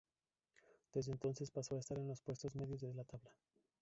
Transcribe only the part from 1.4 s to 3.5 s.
pasó a estar en los puestos medios de la tabla.